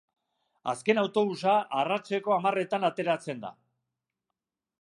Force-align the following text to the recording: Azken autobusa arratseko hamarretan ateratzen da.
Azken 0.71 1.01
autobusa 1.01 1.53
arratseko 1.83 2.35
hamarretan 2.39 2.91
ateratzen 2.91 3.45
da. 3.47 3.53